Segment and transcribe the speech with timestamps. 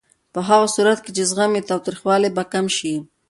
[0.33, 2.93] په هغه صورت کې چې زغم وي، تاوتریخوالی به کم شي.